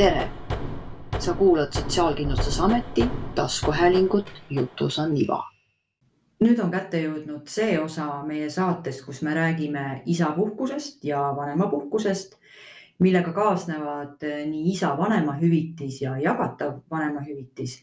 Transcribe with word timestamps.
tere! 0.00 0.28
sa 1.18 1.34
kuulad 1.34 1.72
Sotsiaalkindlustusameti 1.72 3.04
taskuhäälingut 3.34 4.32
Jutus 4.50 4.98
on 4.98 5.16
iva. 5.16 5.42
nüüd 6.44 6.60
on 6.64 6.70
kätte 6.72 7.02
jõudnud 7.02 7.42
see 7.44 7.74
osa 7.80 8.06
meie 8.24 8.46
saatest, 8.50 9.02
kus 9.04 9.20
me 9.22 9.34
räägime 9.36 9.82
isapuhkusest 10.06 11.04
ja 11.04 11.20
vanemapuhkusest, 11.36 12.32
millega 12.98 13.32
kaasnevad 13.36 14.24
nii 14.24 14.70
isa 14.72 14.94
vanemahüvitis 14.98 16.00
ja 16.02 16.14
jagatav 16.18 16.78
vanemahüvitis. 16.90 17.74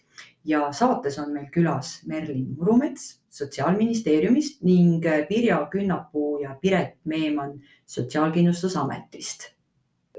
ja 0.46 0.72
saates 0.72 1.20
on 1.20 1.30
meil 1.34 1.52
külas 1.54 2.02
Merlin 2.08 2.48
Murumets 2.56 3.22
Sotsiaalministeeriumist 3.30 4.64
ning 4.64 5.06
Pirjo 5.30 5.68
Künnapuu 5.70 6.40
ja 6.40 6.58
Piret 6.62 6.98
Meemann 7.06 7.62
Sotsiaalkindlustusametist 7.86 9.57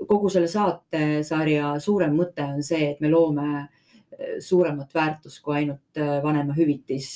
kogu 0.07 0.31
selle 0.33 0.49
saatesarja 0.51 1.75
suurem 1.83 2.17
mõte 2.17 2.45
on 2.45 2.63
see, 2.65 2.93
et 2.93 3.03
me 3.03 3.11
loome 3.13 3.49
eh, 3.59 4.39
suuremat 4.45 4.95
väärtust 4.95 5.43
kui 5.45 5.57
ainult 5.63 6.01
eh, 6.01 6.19
vanemahüvitis. 6.25 7.11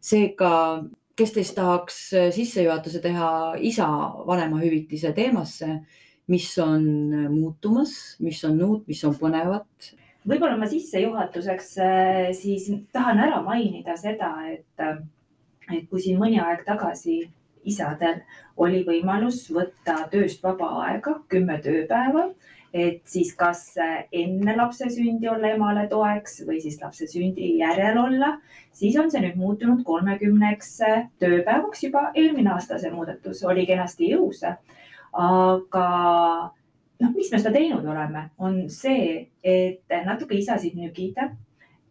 seega, 0.00 0.50
kes 1.16 1.36
teist 1.36 1.56
tahaks 1.56 2.00
eh, 2.12 2.32
sissejuhatuse 2.34 3.02
teha 3.04 3.30
isa 3.58 3.88
vanemahüvitise 4.26 5.12
teemasse, 5.16 5.80
mis 6.28 6.50
on 6.58 6.84
muutumas, 7.30 8.16
mis 8.20 8.42
on 8.44 8.60
uut, 8.62 8.86
mis 8.88 9.04
on 9.04 9.14
põnevat? 9.14 9.94
võib-olla 10.26 10.56
ma 10.58 10.66
sissejuhatuseks 10.66 11.68
siis 12.34 12.64
tahan 12.92 13.20
ära 13.22 13.36
mainida 13.46 13.94
seda, 13.94 14.32
et, 14.50 14.82
et 15.70 15.84
kui 15.86 16.02
siin 16.02 16.18
mõni 16.18 16.40
aeg 16.42 16.64
tagasi 16.66 17.20
isadel 17.68 18.22
oli 18.56 18.82
võimalus 18.86 19.46
võtta 19.52 20.06
tööst 20.12 20.42
vaba 20.44 20.68
aega 20.86 21.18
kümme 21.28 21.58
tööpäeva, 21.64 22.28
et 22.76 23.02
siis 23.08 23.32
kas 23.36 23.62
enne 24.12 24.56
lapse 24.56 24.88
sündi 24.92 25.28
olla 25.32 25.54
emale 25.54 25.86
toeks 25.88 26.42
või 26.48 26.60
siis 26.64 26.80
lapse 26.82 27.08
sündi 27.08 27.54
järel 27.60 27.98
olla, 28.02 28.34
siis 28.76 28.98
on 29.00 29.10
see 29.10 29.22
nüüd 29.24 29.38
muutunud 29.40 29.84
kolmekümneks 29.84 30.74
tööpäevaks 31.22 31.86
juba. 31.86 32.10
eelmine 32.14 32.52
aasta 32.52 32.78
see 32.78 32.92
muudatus 32.92 33.42
oli 33.44 33.66
kenasti 33.66 34.12
jõus. 34.12 34.44
aga 35.12 35.86
noh, 37.00 37.10
miks 37.14 37.32
me 37.32 37.38
seda 37.40 37.52
teinud 37.52 37.84
oleme, 37.84 38.30
on 38.38 38.66
see, 38.70 39.28
et 39.44 39.98
natuke 40.04 40.36
isasid 40.36 40.76
nügida 40.76 41.30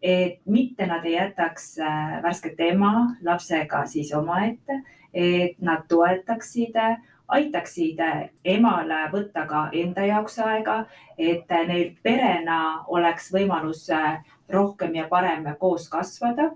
et 0.02 0.40
mitte 0.46 0.86
nad 0.86 1.04
ei 1.04 1.16
jätaks 1.16 1.76
värsket 2.22 2.60
ema 2.68 2.92
lapsega 3.24 3.84
siis 3.90 4.12
omaette, 4.14 4.80
et 5.16 5.56
nad 5.64 5.86
toetaksid, 5.88 6.76
aitaksid 7.28 8.02
emale 8.44 8.98
võtta 9.12 9.46
ka 9.48 9.62
enda 9.72 10.04
jaoks 10.06 10.38
aega, 10.44 10.76
et 11.18 11.50
neil 11.68 11.96
perena 12.02 12.84
oleks 12.86 13.32
võimalus 13.32 13.88
rohkem 14.52 14.94
ja 14.94 15.08
parem 15.10 15.48
koos 15.58 15.88
kasvada 15.88 16.52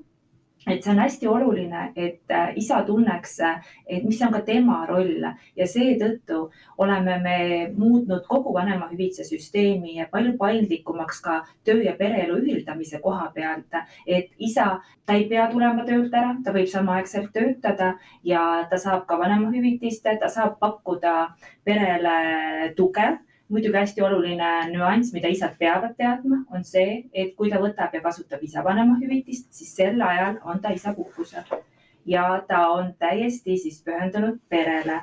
et 0.66 0.82
see 0.84 0.92
on 0.92 0.98
hästi 1.00 1.28
oluline, 1.28 1.84
et 1.96 2.32
äh, 2.32 2.52
isa 2.56 2.82
tunneks, 2.84 3.38
et 3.86 4.04
mis 4.04 4.20
on 4.22 4.32
ka 4.32 4.42
tema 4.44 4.82
roll 4.88 5.24
ja 5.56 5.66
seetõttu 5.66 6.42
oleme 6.78 7.16
me 7.22 7.36
muutnud 7.76 8.26
kogu 8.28 8.52
vanemahüvitise 8.54 9.24
süsteemi 9.24 10.04
palju 10.12 10.36
paindlikumaks 10.38 11.22
ka 11.24 11.40
töö 11.64 11.80
ja 11.84 11.94
pereelu 11.96 12.36
ühildamise 12.42 13.00
koha 13.00 13.30
pealt. 13.34 13.72
et 14.06 14.28
isa, 14.38 14.80
ta 15.06 15.14
ei 15.14 15.28
pea 15.28 15.48
tulema 15.50 15.84
töölt 15.84 16.14
ära, 16.14 16.36
ta 16.44 16.52
võib 16.52 16.68
samaaegselt 16.68 17.32
töötada 17.32 17.94
ja 18.24 18.66
ta 18.70 18.78
saab 18.78 19.06
ka 19.06 19.18
vanemahüvitist, 19.18 20.04
ta 20.20 20.28
saab 20.28 20.58
pakkuda 20.60 21.34
perele 21.64 22.74
tuge 22.76 23.18
muidugi 23.50 23.76
hästi 23.76 24.02
oluline 24.06 24.50
nüanss, 24.70 25.12
mida 25.12 25.28
isad 25.28 25.56
peavad 25.58 25.96
teadma, 25.98 26.44
on 26.54 26.64
see, 26.64 27.02
et 27.12 27.34
kui 27.36 27.50
ta 27.50 27.58
võtab 27.62 27.94
ja 27.94 28.02
kasutab 28.04 28.42
isa 28.46 28.62
vanemahüvitist, 28.64 29.50
siis 29.54 29.74
sel 29.76 30.00
ajal 30.06 30.38
on 30.44 30.62
ta 30.62 30.70
isapuhkusel 30.74 31.58
ja 32.06 32.44
ta 32.48 32.68
on 32.68 32.94
täiesti 32.98 33.58
siis 33.58 33.82
pühendunud 33.84 34.38
perele. 34.48 35.00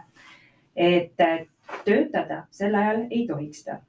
et 0.76 1.16
töötada 1.86 2.44
sel 2.52 2.76
ajal 2.76 3.06
ei 3.10 3.28
tohiks 3.28 3.64
ta. 3.64 3.80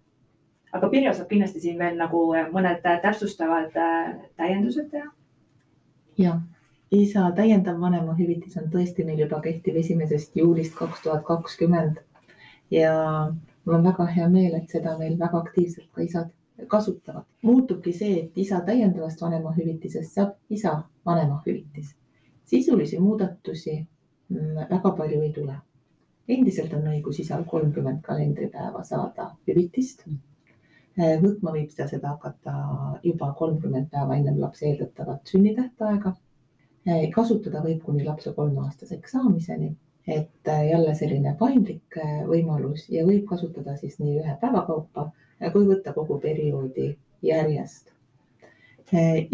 aga 0.73 0.89
Pirjo 0.89 1.13
saab 1.15 1.29
kindlasti 1.29 1.61
siin 1.61 1.79
veel 1.79 1.97
nagu 1.97 2.23
mõned 2.53 2.81
täpsustavad 3.03 3.77
äh, 3.77 4.15
täiendused 4.37 4.91
teha. 4.91 5.11
ja, 6.19 6.41
isa 6.91 7.31
täiendav 7.37 7.81
vanemahüvitis 7.81 8.57
on 8.57 8.71
tõesti 8.73 9.05
meil 9.05 9.21
juba 9.25 9.41
kehtiv 9.41 9.77
esimesest 9.77 10.37
juulist 10.37 10.75
kaks 10.75 11.03
tuhat 11.03 11.25
kakskümmend 11.25 12.01
ja 12.71 12.95
mul 13.69 13.77
on 13.77 13.85
väga 13.85 14.07
hea 14.07 14.29
meel, 14.33 14.55
et 14.57 14.71
seda 14.73 14.95
meil 14.99 15.19
väga 15.21 15.39
aktiivselt 15.45 15.91
ka 15.93 16.03
isad 16.03 16.31
kasutavad. 16.67 17.25
muutubki 17.43 17.93
see, 17.93 18.21
et 18.21 18.39
isa 18.39 18.61
täiendavast 18.65 19.21
vanemahüvitisest 19.21 20.15
saab 20.15 20.31
isa 20.51 20.83
vanemahüvitis. 21.07 21.95
sisulisi 22.45 22.99
muudatusi 22.99 23.75
mm, 24.29 24.55
väga 24.71 24.91
palju 24.91 25.21
ei 25.23 25.33
tule. 25.33 25.57
endiselt 26.29 26.73
on 26.73 26.89
õigus 26.93 27.21
isal 27.21 27.45
kolmkümmend 27.45 28.01
kalendripäeva 28.03 28.85
saada 28.85 29.31
hüvitist. 29.49 30.07
Äh, 30.09 31.21
võtma 31.23 31.53
võib 31.53 31.75
ta 31.77 31.87
seda 31.89 32.09
hakata 32.09 32.55
juba 33.03 33.33
kolmkümmend 33.33 33.91
päeva 33.91 34.17
ennem 34.17 34.41
lapse 34.41 34.67
eeldatavat 34.67 35.27
sünnitähtaega. 35.27 36.15
Äh, 36.89 37.11
kasutada 37.15 37.63
võib 37.65 37.85
kuni 37.85 38.05
lapse 38.05 38.33
kolmeaastaseks 38.33 39.13
saamiseni 39.13 39.77
et 40.09 40.49
äh, 40.49 40.69
jälle 40.69 40.95
selline 40.95 41.35
paindlik 41.39 41.97
äh, 42.01 42.23
võimalus 42.27 42.87
ja 42.89 43.05
võib 43.05 43.27
kasutada 43.29 43.77
siis 43.77 43.99
nii 44.01 44.17
ühe 44.23 44.37
päeva 44.41 44.65
kaupa 44.65 45.11
äh, 45.11 45.53
kui 45.53 45.69
võtta 45.69 45.93
kogu 45.93 46.17
perioodi 46.23 46.95
järjest. 47.23 47.93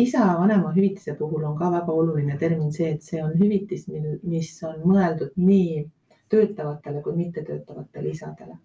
isa 0.02 0.24
vanemahüvitise 0.38 1.14
puhul 1.14 1.44
on 1.46 1.54
ka 1.58 1.68
väga 1.70 1.92
oluline 1.92 2.36
termin 2.38 2.72
see, 2.72 2.88
et 2.90 3.02
see 3.02 3.20
on 3.22 3.36
hüvitis, 3.38 3.84
mis 4.22 4.50
on 4.66 4.80
mõeldud 4.82 5.36
nii 5.36 5.84
töötavatele 6.28 7.02
kui 7.02 7.14
mittetöötavatele 7.20 8.08
isadele. 8.08 8.56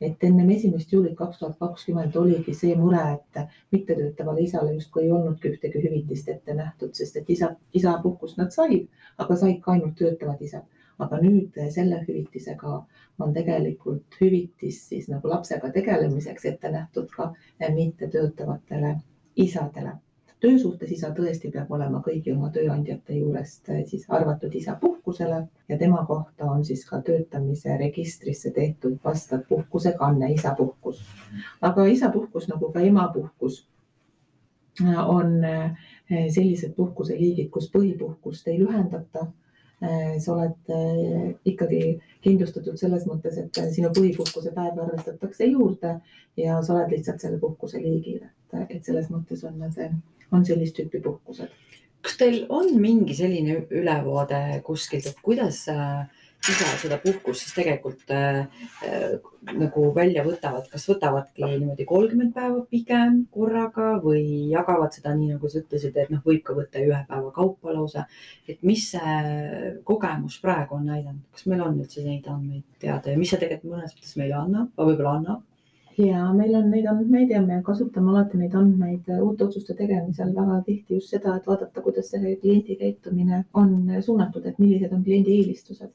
et 0.00 0.24
ennem 0.26 0.50
esimest 0.50 0.92
juulit 0.92 1.14
kaks 1.16 1.38
tuhat 1.38 1.58
kakskümmend 1.58 2.16
oligi 2.16 2.54
see 2.54 2.74
mure, 2.76 3.04
et 3.12 3.46
mittetöötavale 3.72 4.40
isale 4.40 4.74
justkui 4.74 5.04
ei 5.04 5.12
olnudki 5.12 5.54
ühtegi 5.54 5.86
hüvitist 5.86 6.28
ette 6.28 6.54
nähtud, 6.54 6.94
sest 6.94 7.16
et 7.16 7.30
isa, 7.30 7.54
isapuhkust 7.74 8.36
nad 8.36 8.50
said, 8.50 8.88
aga 9.18 9.36
said 9.36 9.60
ka 9.62 9.76
ainult 9.78 9.94
töötavad 10.02 10.42
isad 10.42 10.66
aga 10.98 11.18
nüüd 11.22 11.58
selle 11.74 12.00
hüvitisega 12.06 12.74
on 13.18 13.34
tegelikult 13.34 14.18
hüvitis 14.20 14.80
siis 14.88 15.08
nagu 15.10 15.28
lapsega 15.30 15.70
tegelemiseks 15.74 16.44
ette 16.50 16.70
nähtud 16.70 17.10
ka 17.16 17.32
mittetöötavatele 17.74 18.96
isadele. 19.36 19.92
töösuhtes 20.44 20.90
isa 20.92 21.08
tõesti 21.16 21.48
peab 21.52 21.70
olema 21.72 22.02
kõigi 22.04 22.32
oma 22.34 22.50
tööandjate 22.52 23.14
juurest 23.16 23.70
siis 23.90 24.04
arvatud 24.08 24.54
isapuhkusele 24.54 25.38
ja 25.68 25.78
tema 25.78 26.04
kohta 26.06 26.44
on 26.44 26.64
siis 26.64 26.84
ka 26.84 27.00
töötamise 27.02 27.76
registrisse 27.80 28.50
tehtud 28.50 28.98
vastav 29.04 29.46
puhkusekanne, 29.48 30.32
isapuhkus. 30.32 31.00
aga 31.60 31.86
isapuhkus 31.86 32.48
nagu 32.48 32.72
ka 32.72 32.80
emapuhkus 32.80 33.66
on 35.06 35.40
sellised 36.10 36.74
puhkuseliigid, 36.74 37.50
kus 37.50 37.70
põhipuhkust 37.70 38.48
ei 38.48 38.58
lühendata 38.60 39.26
sa 40.22 40.34
oled 40.34 40.72
äh, 40.72 41.34
ikkagi 41.50 41.82
kindlustatud 42.24 42.78
selles 42.80 43.04
mõttes, 43.08 43.36
et 43.40 43.60
sinu 43.74 43.90
põhipuhkuse 43.94 44.54
päev 44.54 44.80
arvestatakse 44.84 45.48
juurde 45.50 45.98
ja 46.40 46.60
sa 46.64 46.76
oled 46.76 46.94
lihtsalt 46.94 47.22
selle 47.24 47.40
puhkuse 47.42 47.82
liigil, 47.82 48.22
et, 48.24 48.76
et 48.78 48.84
selles 48.84 49.10
mõttes 49.12 49.44
on 49.48 49.58
need, 49.60 50.00
on 50.32 50.46
sellist 50.46 50.78
tüüpi 50.78 51.02
puhkused. 51.04 51.52
kas 52.04 52.18
teil 52.20 52.42
on 52.52 52.74
mingi 52.80 53.14
selline 53.16 53.62
ülevaade 53.72 54.60
kuskilt, 54.64 55.06
et 55.08 55.20
kuidas 55.24 55.64
äh, 55.72 56.04
isa 56.52 56.66
seda 56.76 56.98
puhkust 57.00 57.40
siis 57.40 57.54
tegelikult 57.56 58.10
äh, 58.12 58.40
äh, 58.84 59.14
nagu 59.56 59.84
välja 59.96 60.24
võtavad, 60.26 60.66
kas 60.72 60.84
võtavadki 60.90 61.44
niimoodi 61.44 61.86
kolmkümmend 61.88 62.34
päeva 62.36 62.60
pigem 62.68 63.22
korraga 63.32 63.94
või 64.02 64.50
jagavad 64.50 64.92
seda 64.96 65.14
nii, 65.16 65.34
nagu 65.36 65.48
sa 65.48 65.62
ütlesid, 65.62 65.96
et 65.96 66.12
noh, 66.12 66.20
võib 66.26 66.42
ka 66.44 66.56
võtta 66.58 66.82
ühe 66.84 67.00
päeva 67.08 67.32
kaupa 67.38 67.72
lausa. 67.72 68.04
et 68.48 68.60
mis 68.62 68.84
see 68.92 69.72
kogemus 69.88 70.36
praegu 70.44 70.76
on 70.76 70.86
näidanud, 70.92 71.24
kas 71.32 71.48
meil 71.48 71.64
on 71.64 71.80
üldse 71.80 72.04
neid 72.04 72.28
andmeid 72.28 72.68
teada 72.84 73.14
ja 73.14 73.20
mis 73.20 73.32
see 73.32 73.40
tegelikult 73.40 73.76
mõnes 73.78 73.96
mõttes 73.96 74.16
meile 74.20 74.38
annab, 74.42 74.70
võib-olla 74.76 75.16
annab? 75.22 75.42
ja 75.96 76.28
meil 76.36 76.54
on 76.60 76.70
neid 76.74 76.92
andmeid 76.92 77.32
ja 77.32 77.40
me 77.40 77.62
kasutame 77.64 78.12
alati 78.12 78.44
neid 78.44 78.54
andmeid 78.60 79.08
uute 79.16 79.48
otsuste 79.48 79.76
tegemisel 79.80 80.36
väga 80.36 80.60
tihti 80.68 81.00
just 81.00 81.16
seda, 81.16 81.38
et 81.38 81.48
vaadata, 81.48 81.80
kuidas 81.80 82.12
see 82.12 82.36
kliendi 82.42 82.76
käitumine 82.76 83.44
on 83.54 83.76
suunatud, 84.02 84.44
et 84.44 84.58
millised 84.58 84.92
on 84.92 85.04
kliendi 85.04 85.38
eelistused 85.40 85.92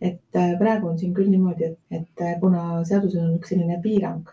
et 0.00 0.36
äh, 0.36 0.54
praegu 0.58 0.88
on 0.88 0.98
siin 0.98 1.12
küll 1.14 1.28
niimoodi, 1.30 1.70
et, 1.70 1.78
et 1.92 2.24
äh, 2.24 2.36
kuna 2.40 2.80
seadusel 2.88 3.26
on 3.26 3.36
üks 3.36 3.52
selline 3.52 3.76
piirang, 3.84 4.24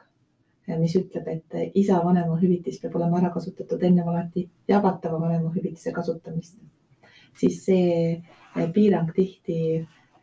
äh, 0.69 0.77
mis 0.79 0.95
ütleb, 0.99 1.27
et 1.33 1.75
isa 1.81 1.99
vanemahüvitis 2.05 2.79
peab 2.83 2.95
olema 2.99 3.19
ära 3.21 3.33
kasutatud 3.35 3.83
enne 3.83 4.05
alati 4.07 4.47
jagatava 4.71 5.19
vanemahüvitise 5.25 5.91
kasutamist, 5.95 6.57
siis 7.37 7.61
see 7.67 8.17
piirang 8.73 9.11
tihti 9.15 9.59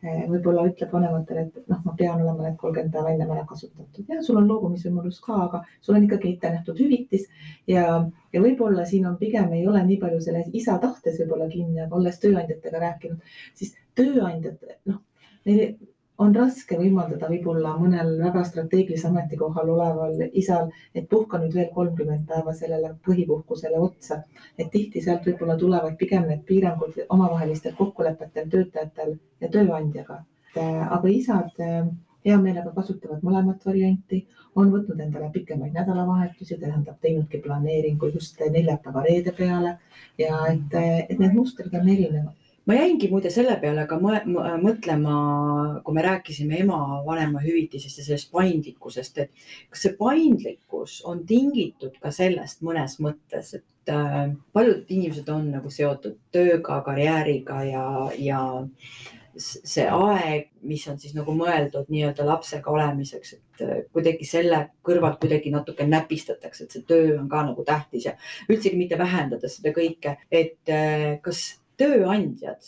võib-olla 0.05 0.65
ütleb 0.67 0.91
vanematele, 0.93 1.45
et 1.47 1.69
noh, 1.71 1.79
ma 1.85 1.93
pean 1.97 2.19
olema 2.21 2.43
need 2.43 2.57
kolmkümmend 2.61 2.93
päeva 2.93 3.13
ennem 3.13 3.31
ära 3.33 3.45
kasutatud. 3.49 4.05
Ja 4.11 4.19
sul 4.21 4.37
on 4.37 4.45
loobumisvõimalus 4.51 5.17
ka, 5.23 5.37
aga 5.47 5.61
sul 5.81 5.97
on 5.97 6.05
ikkagi 6.05 6.35
ette 6.35 6.51
nähtud 6.53 6.77
hüvitis 6.77 7.25
ja, 7.71 7.87
ja 8.33 8.43
võib-olla 8.43 8.85
siin 8.85 9.07
on 9.09 9.15
pigem 9.17 9.55
ei 9.57 9.65
ole 9.65 9.81
nii 9.87 9.97
palju 10.03 10.21
selles 10.21 10.51
isa 10.53 10.77
tahtes 10.83 11.17
võib-olla 11.23 11.49
kinni, 11.49 11.79
aga 11.81 11.97
olles 11.97 12.21
tööandjatega 12.21 12.83
rääkinud, 12.83 13.33
siis 13.57 13.73
tööandjad, 13.97 14.61
noh, 14.91 15.01
neil 15.45 15.75
on 16.17 16.35
raske 16.35 16.77
võimaldada 16.79 17.27
võib-olla 17.27 17.73
mõnel 17.79 18.13
väga 18.21 18.43
strateegilise 18.47 19.09
ametikohal 19.09 19.71
oleval 19.73 20.21
isal, 20.41 20.69
et 20.95 21.09
puhka 21.11 21.39
nüüd 21.41 21.55
veel 21.57 21.67
kolmkümmend 21.75 22.23
päeva 22.29 22.53
sellele 22.55 22.93
põhipuhkusele 23.07 23.81
otsa. 23.87 24.21
et 24.57 24.71
tihti 24.71 25.01
sealt 25.01 25.27
võib-olla 25.27 25.57
tulevad 25.59 25.97
pigem 25.97 26.27
need 26.27 26.45
piirangud 26.47 27.01
omavahelistel 27.09 27.75
kokkulepetel 27.75 28.49
töötajatel 28.49 29.17
ja 29.41 29.49
tööandjaga. 29.49 30.23
aga 30.55 31.07
isad 31.09 31.51
äh, 31.59 31.89
hea 32.25 32.37
meelega 32.41 32.71
kasutavad 32.75 33.21
mõlemat 33.21 33.65
varianti, 33.65 34.25
on 34.55 34.71
võtnud 34.71 35.01
endale 35.03 35.29
pikemaid 35.33 35.75
nädalavahetusi, 35.75 36.57
tähendab 36.57 36.95
teinudki 37.01 37.41
planeeringu 37.43 38.07
just 38.13 38.39
neljapäeva-reede 38.39 39.35
peale 39.35 39.77
ja 40.17 40.39
et, 40.47 40.79
et 41.09 41.19
need 41.19 41.35
mustrid 41.35 41.75
on 41.75 41.89
erinevad 41.89 42.44
ma 42.65 42.77
jäingi 42.77 43.09
muide 43.11 43.29
selle 43.33 43.57
peale 43.61 43.85
ka 43.89 43.99
mõtlema, 44.01 45.15
kui 45.85 45.97
me 45.97 46.05
rääkisime 46.05 46.61
ema 46.63 46.79
vanemahüvitisest 47.05 48.01
ja 48.01 48.07
sellest 48.07 48.31
paindlikkusest, 48.33 49.21
et 49.21 49.47
kas 49.69 49.85
see 49.85 49.95
paindlikkus 49.99 50.99
on 51.05 51.25
tingitud 51.29 51.99
ka 52.01 52.13
sellest 52.15 52.63
mõnes 52.65 52.97
mõttes, 53.03 53.53
et 53.59 53.93
äh, 53.93 54.23
paljud 54.53 54.89
inimesed 54.89 55.29
on 55.29 55.51
nagu 55.53 55.73
seotud 55.73 56.17
tööga, 56.33 56.81
karjääriga 56.85 57.61
ja, 57.69 57.85
ja 58.17 58.41
see 59.37 59.85
aeg, 59.91 60.47
mis 60.65 60.85
on 60.89 60.97
siis 60.99 61.13
nagu 61.15 61.33
mõeldud 61.35 61.89
nii-öelda 61.91 62.25
lapsega 62.25 62.71
olemiseks, 62.71 63.35
et 63.35 63.65
äh, 63.65 63.75
kuidagi 63.93 64.25
selle 64.25 64.61
kõrvalt 64.85 65.19
kuidagi 65.21 65.51
natuke 65.53 65.85
näpistatakse, 65.85 66.65
et 66.65 66.73
see 66.73 66.87
töö 66.87 67.19
on 67.19 67.29
ka 67.29 67.43
nagu 67.45 67.67
tähtis 67.67 68.09
ja 68.09 68.15
üldsegi 68.49 68.79
mitte 68.79 68.97
vähendada 68.97 69.51
seda 69.51 69.75
kõike, 69.75 70.17
et 70.31 70.73
äh, 70.73 71.19
kas 71.25 71.45
tööandjad 71.77 72.67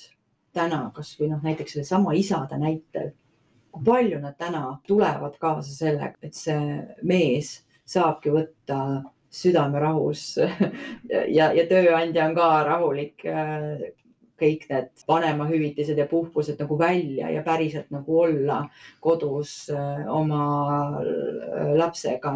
täna 0.57 0.87
kasvõi 0.95 1.29
noh, 1.31 1.43
näiteks 1.43 1.75
sellesama 1.75 2.15
isade 2.17 2.57
näitel, 2.59 3.11
kui 3.71 3.85
palju 3.85 4.19
nad 4.23 4.37
täna 4.39 4.79
tulevad 4.87 5.37
kaasa 5.41 5.73
sellega, 5.73 6.17
et 6.21 6.35
see 6.35 6.79
mees 7.07 7.59
saabki 7.87 8.33
võtta 8.33 8.79
südamerahus 9.37 10.37
ja, 11.37 11.51
ja 11.53 11.67
tööandja 11.69 12.29
on 12.29 12.35
ka 12.37 12.49
rahulik 12.67 13.25
kõik 14.39 14.67
need 14.69 15.03
vanemahüvitised 15.09 15.97
ja 15.97 16.05
puhkused 16.09 16.59
nagu 16.61 16.77
välja 16.79 17.31
ja 17.33 17.43
päriselt 17.45 17.89
nagu 17.93 18.19
olla 18.21 18.61
kodus 19.03 19.69
äh, 19.73 20.05
oma 20.13 20.43
äh, 21.01 21.73
lapsega, 21.77 22.35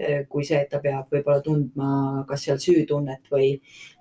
äh, 0.00 0.24
kui 0.28 0.46
see, 0.48 0.62
et 0.62 0.72
ta 0.72 0.80
peab 0.82 1.12
võib-olla 1.12 1.44
tundma 1.44 2.24
kas 2.28 2.48
seal 2.48 2.60
süütunnet 2.62 3.30
või, 3.32 3.54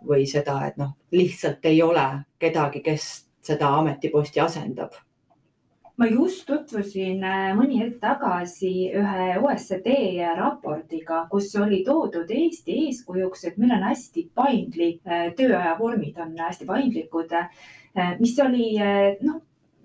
või 0.07 0.25
seda, 0.29 0.61
et 0.67 0.79
noh, 0.81 0.95
lihtsalt 1.11 1.65
ei 1.69 1.81
ole 1.83 2.07
kedagi, 2.39 2.83
kes 2.85 3.11
seda 3.41 3.73
ametiposti 3.81 4.39
asendab 4.39 4.95
ma 5.97 6.07
just 6.07 6.45
tutvusin 6.47 7.23
äh, 7.23 7.51
mõni 7.57 7.79
hetk 7.81 7.99
tagasi 8.01 8.71
ühe 8.97 9.27
OECD 9.41 9.93
raportiga, 10.37 11.25
kus 11.31 11.51
oli 11.59 11.81
toodud 11.87 12.31
Eesti 12.31 12.77
eeskujuks, 12.87 13.45
et 13.49 13.59
meil 13.61 13.75
on 13.77 13.85
hästi 13.89 14.27
paindlik, 14.35 15.01
äh, 15.05 15.29
tööaja 15.37 15.75
vormid 15.79 16.19
on 16.21 16.35
hästi 16.39 16.67
paindlikud, 16.69 17.35
äh, 17.37 18.13
mis 18.19 18.37
oli 18.39 18.73
noh, 19.21 19.41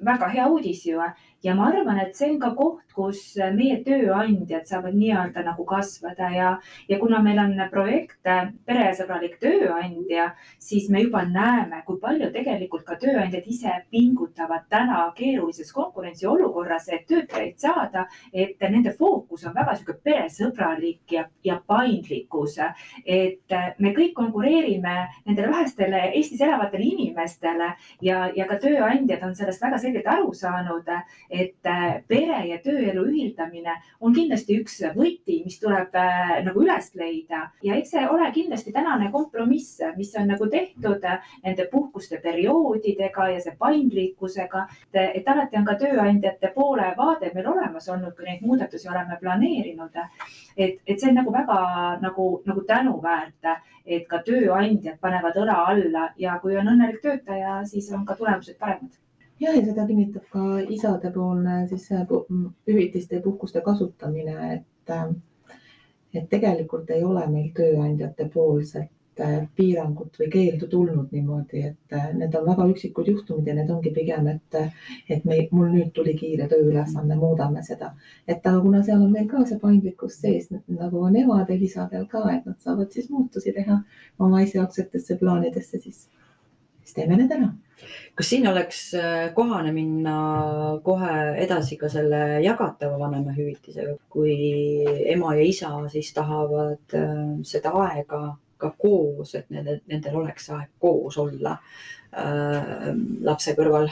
väga 0.06 0.28
hea 0.30 0.46
uudis 0.52 0.84
ju 0.86 1.00
ja 1.44 1.54
ma 1.54 1.68
arvan, 1.70 2.00
et 2.00 2.16
see 2.16 2.30
on 2.32 2.40
ka 2.40 2.52
koht, 2.56 2.86
kus 2.96 3.36
meie 3.54 3.76
tööandjad 3.84 4.64
saavad 4.68 4.96
nii-öelda 4.96 5.42
nagu 5.44 5.66
kasvada 5.68 6.30
ja, 6.32 6.52
ja 6.88 6.98
kuna 6.98 7.20
meil 7.24 7.38
on 7.42 7.52
projekt 7.70 8.24
Peresõbralik 8.66 9.36
tööandja, 9.42 10.30
siis 10.58 10.88
me 10.90 11.02
juba 11.04 11.22
näeme, 11.28 11.82
kui 11.86 12.00
palju 12.00 12.30
tegelikult 12.32 12.86
ka 12.88 12.96
tööandjad 13.00 13.44
ise 13.52 13.74
pingutavad 13.92 14.64
täna 14.72 15.02
keerulises 15.16 15.72
konkurentsiolukorras, 15.76 16.88
et 16.96 17.04
töötajaid 17.10 17.60
saada, 17.60 18.06
et 18.32 18.62
nende 18.72 18.94
fookus 18.96 19.44
on 19.46 19.54
väga 19.56 19.76
sihuke 19.76 19.98
peresõbralik 20.06 21.12
ja, 21.18 21.26
ja 21.44 21.60
paindlikkus. 21.66 22.56
et 23.04 23.52
me 23.78 23.92
kõik 23.92 24.14
konkureerime 24.16 24.96
nendele 25.26 25.50
vähestele 25.52 26.02
Eestis 26.16 26.40
elavatele 26.40 26.84
inimestele 26.84 27.72
ja, 28.02 28.30
ja 28.34 28.46
ka 28.48 28.56
tööandjad 28.62 29.22
on 29.26 29.34
sellest 29.36 29.62
väga 29.62 29.78
selgelt 29.78 30.06
aru 30.08 30.32
saanud, 30.34 30.88
et 31.30 31.72
pere 32.08 32.42
ja 32.46 32.58
töö 32.62 32.76
tööelu 32.76 33.04
ühildamine 33.10 33.74
on 34.00 34.14
kindlasti 34.16 34.58
üks 34.60 34.78
võti, 34.96 35.40
mis 35.44 35.58
tuleb 35.62 35.94
äh, 35.98 36.32
nagu 36.46 36.62
üles 36.62 36.90
leida 36.98 37.46
ja 37.64 37.76
eks 37.78 37.94
see 37.94 38.04
ole 38.08 38.28
kindlasti 38.34 38.72
tänane 38.74 39.10
kompromiss, 39.14 39.80
mis 39.96 40.12
on 40.18 40.28
nagu 40.32 40.48
tehtud 40.52 41.04
nende 41.44 41.68
puhkuste 41.72 42.20
perioodidega 42.22 43.28
ja 43.34 43.40
see 43.42 43.56
paindlikkusega. 43.58 44.66
et 44.92 45.28
alati 45.28 45.58
on 45.58 45.64
ka 45.64 45.76
tööandjate 45.80 46.52
poole 46.54 46.92
vaade 46.98 47.32
meil 47.34 47.48
olemas 47.52 47.88
olnud, 47.88 48.14
kui 48.16 48.28
neid 48.28 48.42
muudatusi 48.42 48.88
oleme 48.88 49.18
planeerinud. 49.20 49.96
et, 50.56 50.80
et 50.86 51.00
see 51.00 51.10
on 51.10 51.20
nagu 51.22 51.32
väga 51.32 51.60
nagu, 52.02 52.28
nagu 52.46 52.66
tänuväärt, 52.66 53.50
et 53.86 54.06
ka 54.08 54.22
tööandjad 54.26 55.00
panevad 55.00 55.36
õla 55.36 55.58
alla 55.72 56.10
ja 56.18 56.38
kui 56.42 56.56
on 56.56 56.68
õnnelik 56.74 57.02
töötaja, 57.02 57.62
siis 57.64 57.90
on 57.92 58.04
ka 58.06 58.16
tulemused 58.16 58.58
paremad 58.58 59.05
ja, 59.40 59.52
ja 59.52 59.62
seda 59.64 59.86
kinnitab 59.86 60.26
ka 60.32 60.58
isadepoolne 60.78 61.62
siis 61.68 61.88
hüvitiste 62.68 63.18
ja 63.18 63.22
puhkuste 63.22 63.60
kasutamine, 63.60 64.36
et, 64.54 64.94
et 66.14 66.28
tegelikult 66.30 66.90
ei 66.90 67.04
ole 67.04 67.26
meil 67.30 67.50
tööandjate 67.56 68.28
poolset 68.34 68.92
piirangut 69.56 70.18
või 70.20 70.26
keeldu 70.32 70.66
tulnud 70.68 71.12
niimoodi, 71.12 71.62
et 71.70 71.94
need 72.18 72.34
on 72.36 72.44
väga 72.46 72.66
üksikud 72.72 73.08
juhtumid 73.08 73.46
ja 73.48 73.54
need 73.56 73.70
ongi 73.72 73.92
pigem, 73.96 74.26
et, 74.28 74.58
et 75.08 75.24
me, 75.24 75.38
mul 75.52 75.70
nüüd 75.72 75.92
tuli 75.96 76.12
kiire 76.18 76.48
tööülesanne, 76.50 77.16
muudame 77.16 77.62
seda. 77.64 77.94
et 78.28 78.46
aga 78.46 78.60
kuna 78.60 78.82
seal 78.84 79.00
on 79.02 79.12
meil 79.12 79.28
ka 79.30 79.44
see 79.48 79.58
paindlikkus 79.62 80.20
sees, 80.20 80.50
nagu 80.50 81.00
on 81.08 81.16
emadel, 81.16 81.62
isadel 81.62 82.04
ka, 82.12 82.26
et 82.34 82.44
nad 82.44 82.60
saavad 82.60 82.92
siis 82.92 83.08
muutusi 83.10 83.56
teha 83.56 83.80
oma 84.18 84.42
esialgsetesse 84.44 85.16
plaanidesse, 85.22 85.80
siis, 85.80 86.08
siis 86.86 86.94
teeme 86.94 87.18
need 87.18 87.32
ära. 87.34 87.50
Kas 88.16 88.30
siin 88.30 88.46
oleks 88.48 88.80
äh, 88.96 89.26
kohane 89.36 89.72
minna 89.74 90.16
kohe 90.84 91.12
edasi 91.42 91.76
ka 91.76 91.90
selle 91.92 92.40
jagatava 92.44 92.96
vanemahüvitisega, 93.02 93.98
kui 94.08 94.36
ema 95.12 95.34
ja 95.36 95.44
isa 95.44 95.72
siis 95.92 96.12
tahavad 96.16 96.96
äh, 96.96 97.12
seda 97.44 97.74
aega 97.84 98.22
ka 98.56 98.72
koos, 98.80 99.34
et 99.36 99.50
nendel, 99.52 99.82
nendel 99.90 100.16
oleks 100.22 100.48
aeg 100.56 100.70
koos 100.80 101.18
olla 101.20 101.58
äh, 102.16 102.92
lapse 103.26 103.56
kõrval? 103.58 103.90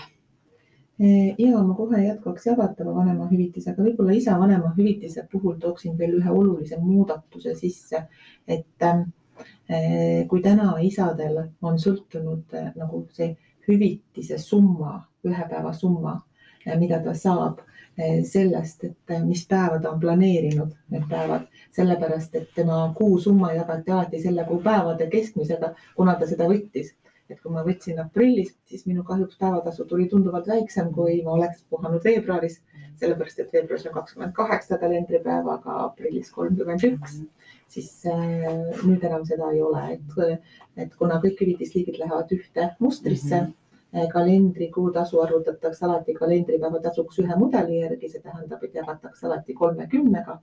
ja 0.95 1.59
ma 1.59 1.75
kohe 1.75 1.99
jätkaks 2.05 2.45
jagatava 2.47 2.93
vanemahüvitisega, 2.95 3.83
võib-olla 3.83 4.15
isa 4.15 4.37
vanemahüvitise 4.39 5.25
puhul 5.33 5.57
tooksin 5.59 5.97
veel 5.99 6.21
ühe 6.21 6.31
olulise 6.31 6.79
muudatuse 6.79 7.57
sisse, 7.59 8.05
et 8.47 8.87
äh, 8.87 9.03
kui 10.29 10.43
täna 10.43 10.75
isadel 10.85 11.39
on 11.63 11.79
sõltunud 11.81 12.53
äh, 12.55 12.73
nagu 12.77 13.07
see 13.13 13.33
hüvitise 13.69 14.39
summa, 14.39 14.99
ühe 15.25 15.47
päeva 15.51 15.73
summa, 15.73 16.19
eh, 16.67 16.77
mida 16.79 17.01
ta 17.05 17.15
saab 17.15 17.61
eh, 17.97 18.23
sellest, 18.25 18.85
et 18.85 19.15
eh, 19.15 19.23
mis 19.25 19.45
päeva 19.49 19.81
ta 19.81 19.93
on 19.93 20.01
planeerinud, 20.01 20.75
need 20.93 21.07
päevad, 21.11 21.47
sellepärast 21.77 22.37
et 22.41 22.51
tema 22.57 22.83
kuusumma 22.97 23.55
jagati 23.55 23.95
alati 23.95 24.21
selle 24.23 24.45
kuu 24.49 24.61
päevade 24.65 25.09
keskmisega, 25.13 25.75
kuna 25.97 26.19
ta 26.21 26.31
seda 26.31 26.51
võttis. 26.51 26.95
et 27.25 27.39
kui 27.41 27.55
ma 27.55 27.63
võtsin 27.65 27.97
aprillis, 28.03 28.51
siis 28.69 28.83
minu 28.85 29.01
kahjuks 29.09 29.39
päevatasu 29.41 29.87
tuli 29.89 30.05
tunduvalt 30.11 30.45
väiksem, 30.45 30.91
kui 30.93 31.23
ma 31.25 31.33
oleks 31.39 31.63
puhanud 31.73 32.05
veebruaris, 32.05 32.59
sellepärast 33.01 33.39
et 33.41 33.55
veebruaris 33.57 33.87
on 33.89 33.95
kakskümmend 33.95 34.35
kaheksa 34.37 34.77
kalendripäeva, 34.83 35.55
aga 35.55 35.79
aprillis 35.87 36.29
kolmkümmend 36.37 36.85
üks 36.85 37.23
siis 37.75 37.91
äh, 38.07 38.49
nüüd 38.87 39.05
enam 39.05 39.27
seda 39.29 39.51
ei 39.53 39.63
ole, 39.63 39.85
et, 39.97 40.41
et 40.85 40.97
kuna 41.01 41.21
kõik 41.23 41.43
hüvitisliigid 41.43 41.99
lähevad 42.01 42.33
ühte 42.37 42.69
mustrisse 42.79 43.41
mm, 43.41 43.53
-hmm. 43.93 44.11
kalendrikuu 44.13 44.91
tasu 44.93 45.21
arvutatakse 45.23 45.87
alati 45.87 46.15
kalendripäeva 46.15 46.81
tasuks 46.89 47.19
ühe 47.25 47.39
mudeli 47.39 47.81
järgi, 47.81 48.11
see 48.13 48.23
tähendab, 48.23 48.63
et 48.65 48.75
jagatakse 48.81 49.27
alati 49.27 49.55
kolmekümnega 49.55 50.39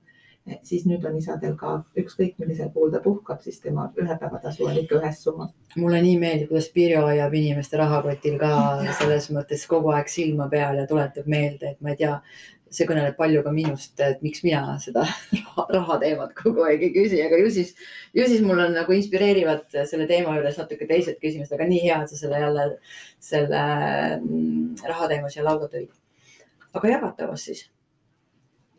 siis 0.63 0.85
nüüd 0.89 1.03
on 1.05 1.17
isadel 1.19 1.53
ka 1.57 1.73
ükskõik 2.01 2.39
millisel 2.41 2.71
puhul 2.73 2.91
ta 2.93 3.01
puhkab, 3.03 3.41
siis 3.45 3.59
tema 3.61 3.87
ühe 4.01 4.15
päeva 4.21 4.39
tasu 4.41 4.65
on 4.65 4.79
ikka 4.81 4.97
ühes 5.01 5.19
summas. 5.23 5.51
mulle 5.75 6.01
nii 6.01 6.15
meeldib, 6.21 6.49
kuidas 6.49 6.71
Pirjo 6.73 7.03
hoiab 7.05 7.35
inimeste 7.37 7.77
rahakotil 7.77 8.39
ka 8.41 8.53
selles 9.01 9.29
mõttes 9.35 9.67
kogu 9.69 9.93
aeg 9.95 10.09
silma 10.09 10.49
peal 10.49 10.81
ja 10.81 10.87
tuletab 10.89 11.29
meelde, 11.29 11.75
et 11.75 11.81
ma 11.81 11.93
ei 11.93 12.01
tea, 12.01 12.15
see 12.71 12.87
kõneleb 12.87 13.17
palju 13.19 13.43
ka 13.45 13.53
minust, 13.53 13.93
et 13.99 14.21
miks 14.25 14.43
mina 14.47 14.77
seda 14.81 15.05
raha 15.75 15.99
teemat 16.01 16.33
kogu 16.37 16.65
aeg 16.65 16.87
ei 16.87 16.93
küsi, 16.95 17.21
aga 17.25 17.39
ju 17.43 17.53
siis, 17.53 17.75
ju 18.17 18.27
siis 18.31 18.43
mul 18.45 18.63
on 18.65 18.75
nagu 18.79 18.97
inspireerivad 18.97 19.67
selle 19.85 20.07
teema 20.09 20.37
juures 20.37 20.57
natuke 20.61 20.89
teised 20.89 21.19
küsimused, 21.21 21.53
aga 21.53 21.69
nii 21.69 21.85
hea, 21.85 22.01
et 22.01 22.13
sa 22.13 22.21
selle 22.23 22.41
jälle, 22.41 22.67
selle 23.31 23.63
mm, 24.17 24.85
raha 24.89 25.11
teema 25.11 25.29
siia 25.29 25.45
lauda 25.45 25.69
tõid. 25.69 25.91
aga 26.73 26.95
jagatavas 26.95 27.49
siis? 27.51 27.65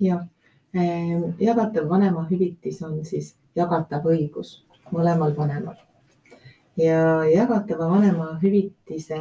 jah, 0.03 0.25
jagatav 0.73 1.89
vanemahüvitis 1.89 2.83
on 2.83 3.05
siis 3.05 3.35
jagatav 3.57 4.07
õigus 4.09 4.63
mõlemal 4.93 5.37
vanemal 5.37 5.77
ja 6.77 7.25
jagatava 7.29 7.89
vanemahüvitise 7.91 9.19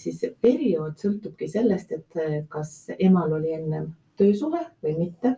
siis 0.00 0.24
periood 0.40 0.96
sõltubki 1.00 1.48
sellest, 1.48 1.92
et 1.92 2.48
kas 2.48 2.90
emal 2.98 3.32
oli 3.36 3.52
ennem 3.56 3.90
töösuhe 4.16 4.64
või 4.82 4.96
mitte. 4.98 5.36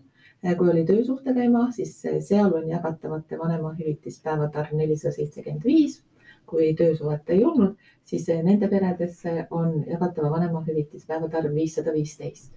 kui 0.59 0.71
oli 0.71 0.83
töösuhtega 0.85 1.43
ema, 1.43 1.69
siis 1.71 2.01
seal 2.03 2.55
on 2.55 2.69
jagatavate 2.69 3.39
vanemahüvitispäevade 3.39 4.59
arv 4.59 4.73
nelisada 4.75 5.15
seitsekümmend 5.15 5.65
viis. 5.65 6.03
kui 6.47 6.75
töösuhet 6.75 7.31
ei 7.31 7.45
olnud, 7.45 7.77
siis 8.05 8.27
nende 8.29 8.69
peredes 8.69 9.23
on 9.51 9.85
jagatava 9.89 10.31
vanemahüvitispäevade 10.31 11.37
arv 11.37 11.55
viissada 11.55 11.93
viisteist. 11.93 12.53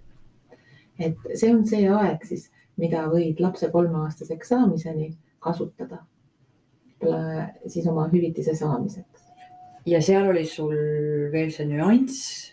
Et 0.98 1.30
see 1.34 1.52
on 1.52 1.64
see 1.66 1.88
aeg 1.92 2.24
siis, 2.24 2.50
mida 2.76 3.06
võid 3.12 3.40
lapse 3.40 3.70
kolmeaastaseks 3.72 4.52
saamiseni 4.52 5.10
kasutada 5.40 6.02
siis 7.66 7.86
oma 7.86 8.08
hüvitise 8.12 8.54
saamiseks. 8.56 9.22
ja 9.86 10.00
seal 10.02 10.30
oli 10.30 10.44
sul 10.46 10.74
veel 11.32 11.50
see 11.54 11.66
nüanss, 11.68 12.52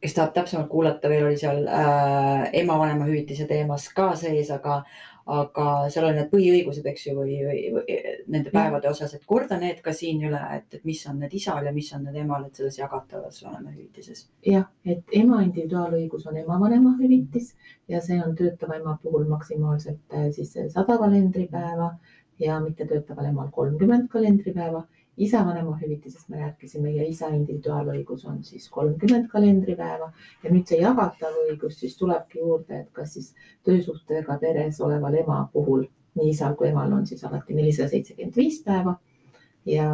kes 0.00 0.14
tahab 0.16 0.32
täpsemalt 0.34 0.70
kuulata, 0.70 1.08
veel 1.12 1.26
oli 1.28 1.36
seal 1.36 1.66
äh, 1.68 2.46
ema 2.62 2.78
vanemahüvitise 2.80 3.46
teemas 3.46 3.88
ka 3.92 4.14
sees, 4.16 4.50
aga, 4.50 4.82
aga 5.30 5.64
seal 5.92 6.08
on 6.08 6.16
need 6.18 6.30
põhiõigused, 6.32 6.86
eks 6.90 7.06
ju, 7.06 7.14
või, 7.18 7.36
või, 7.46 7.96
nende 8.34 8.50
päevade 8.54 8.90
osas, 8.90 9.12
et 9.14 9.26
korda 9.28 9.58
need 9.60 9.78
ka 9.84 9.94
siin 9.96 10.22
üle, 10.26 10.40
et, 10.56 10.66
et 10.74 10.86
mis 10.88 11.02
on 11.10 11.20
need 11.22 11.34
isal 11.38 11.66
ja 11.66 11.72
mis 11.74 11.90
on 11.96 12.06
need 12.06 12.18
emal, 12.24 12.46
et 12.46 12.58
selles 12.58 12.78
jagatavas 12.80 13.42
vanemahüvitises. 13.44 14.24
jah, 14.46 14.66
et 14.84 15.16
ema 15.20 15.42
individuaalõigus 15.46 16.26
on 16.30 16.40
ema 16.42 16.58
vanemahüvitis 16.62 17.52
ja 17.88 18.00
see 18.04 18.18
on 18.22 18.34
töötava 18.38 18.80
ema 18.80 18.96
puhul 19.02 19.28
maksimaalselt 19.30 20.16
äh, 20.16 20.30
siis 20.34 20.56
sada 20.74 20.98
kalendripäeva 20.98 21.92
ja 22.40 22.60
mittetöötaval 22.60 23.30
emal 23.30 23.50
kolmkümmend 23.52 24.08
kalendripäeva. 24.08 24.86
Isa 25.20 25.44
vanemahüvitisest 25.46 26.28
me 26.32 26.40
rääkisime 26.40 26.90
ja 26.94 27.04
isa 27.04 27.28
individuaalõigus 27.36 28.24
on 28.28 28.38
siis 28.44 28.68
kolmkümmend 28.72 29.28
kalendripäeva. 29.28 30.10
Ja 30.42 30.52
nüüd 30.52 30.68
see 30.70 30.80
jagatav 30.80 31.36
õigus 31.44 31.76
siis 31.82 31.96
tulebki 32.00 32.40
juurde, 32.40 32.84
et 32.84 32.88
kas 32.96 33.14
siis 33.18 33.34
töösuhtega 33.68 34.38
peres 34.40 34.80
oleval 34.80 35.18
ema 35.20 35.42
puhul 35.52 35.84
nii 36.18 36.32
isal 36.32 36.56
kui 36.56 36.70
emal 36.70 36.92
on 36.96 37.04
siis 37.06 37.24
alati 37.28 37.54
nelisada 37.54 37.92
seitsekümmend 37.92 38.36
viis 38.40 38.62
päeva. 38.64 38.96
Ja 39.68 39.90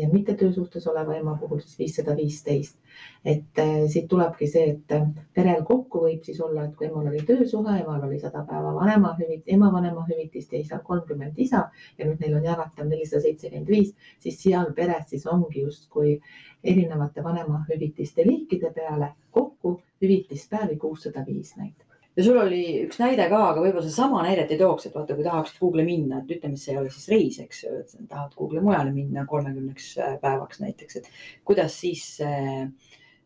ja 0.00 0.08
mittetöösuhtes 0.12 0.86
oleva 0.86 1.14
ema 1.16 1.36
puhul 1.40 1.60
siis 1.60 1.78
viissada 1.78 2.16
viisteist. 2.16 2.76
et 3.24 3.58
äh, 3.58 3.86
siit 3.86 4.08
tulebki 4.08 4.46
see, 4.46 4.64
et 4.70 4.92
äh, 4.92 5.06
perel 5.34 5.62
kokku 5.64 6.00
võib 6.02 6.24
siis 6.26 6.40
olla, 6.40 6.64
et 6.64 6.76
kui 6.76 6.86
emal 6.86 7.06
oli 7.06 7.22
töösuhe, 7.26 7.78
emal 7.80 8.02
oli 8.06 8.18
sada 8.20 8.44
päeva 8.48 8.74
vanemahüvit-, 8.74 9.46
ema 9.46 9.72
vanemahüvitist 9.72 10.52
ja 10.52 10.58
isal 10.58 10.82
kolmkümmend 10.84 11.38
isa 11.38 11.64
ja 11.98 12.06
nüüd 12.06 12.20
neil 12.20 12.38
on 12.40 12.46
jagatav 12.50 12.88
nelisada 12.88 13.22
seitsekümmend 13.26 13.74
viis, 13.74 13.94
siis 14.18 14.42
seal 14.42 14.72
peres 14.74 15.10
siis 15.10 15.26
ongi 15.26 15.66
justkui 15.66 16.18
erinevate 16.64 17.24
vanemahüvitiste 17.24 18.26
liikide 18.26 18.72
peale 18.74 19.12
kokku 19.30 19.80
hüvitispäevi 20.02 20.76
kuussada 20.76 21.26
viis 21.26 21.56
näiteks 21.56 21.87
ja 22.18 22.24
sul 22.26 22.38
oli 22.40 22.62
üks 22.82 22.98
näide 22.98 23.28
ka, 23.30 23.38
aga 23.52 23.62
võib-olla 23.62 23.84
sedasama 23.84 24.24
näidet 24.26 24.50
ei 24.50 24.58
tooks, 24.58 24.88
et 24.88 24.96
vaata, 24.96 25.14
kui 25.14 25.26
tahaksid 25.26 25.60
Google'i 25.62 25.86
minna, 25.86 26.18
et 26.18 26.32
ütleme, 26.34 26.58
see 26.58 26.74
ei 26.74 26.80
ole 26.80 26.90
siis 26.90 27.06
reis, 27.12 27.38
eks 27.44 27.62
ju, 27.62 27.76
et 27.84 27.94
tahad 28.10 28.34
Google'i 28.34 28.64
mujale 28.64 28.90
minna 28.94 29.22
kolmekümneks 29.30 29.92
äh, 30.02 30.18
päevaks 30.24 30.58
näiteks, 30.64 30.98
et 30.98 31.08
kuidas 31.46 31.78
siis 31.78 32.02
see, 32.18 32.66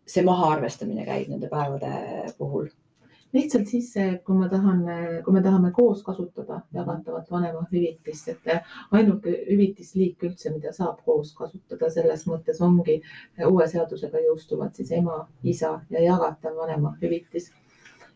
see 0.05 0.25
mahaarvestamine 0.29 1.09
käib 1.09 1.33
nende 1.33 1.49
päevade 1.53 1.97
puhul? 2.37 2.69
lihtsalt 3.33 3.71
siis, 3.71 3.95
kui 4.27 4.37
ma 4.37 4.45
tahan, 4.53 4.83
kui 5.25 5.33
me 5.33 5.41
tahame 5.41 5.71
koos 5.73 6.03
kasutada 6.05 6.59
jagatavat 6.77 7.31
vanemahüvitist, 7.33 8.29
et 8.29 8.51
ainuke 8.93 9.33
hüvitisliik 9.47 10.27
üldse, 10.29 10.53
mida 10.53 10.75
saab 10.77 11.01
koos 11.07 11.33
kasutada, 11.39 11.89
selles 11.95 12.27
mõttes 12.29 12.61
ongi 12.61 12.99
uue 13.49 13.71
seadusega 13.73 14.21
jõustuvad 14.27 14.77
siis 14.77 14.93
ema, 14.99 15.23
isa 15.49 15.79
ja 15.89 16.05
jagatav 16.05 16.61
vanemahüvitis 16.61 17.49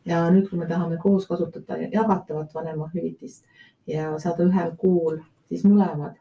ja 0.07 0.25
nüüd, 0.31 0.49
kui 0.51 0.59
me 0.59 0.67
tahame 0.67 0.99
koos 1.03 1.27
kasutada 1.27 1.79
jagatavat 1.93 2.55
vanemahüvitist 2.55 3.45
ja 3.87 4.19
saada 4.19 4.47
ühel 4.47 4.73
kuul 4.79 5.19
siis 5.49 5.65
mõlemad. 5.65 6.17